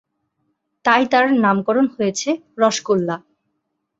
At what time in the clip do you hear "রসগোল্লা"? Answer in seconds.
2.57-3.15